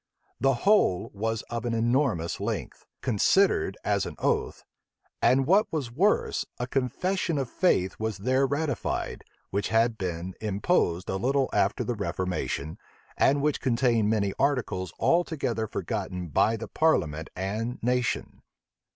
[0.39, 4.63] The whole was of an enormous length, considered as an oath;
[5.21, 11.07] and what was worse, a confession of faith was there ratified, which had been imposed
[11.07, 12.79] a little after the reformation,
[13.15, 18.41] and which contained many articles altogether forgotten by the parliament and nation.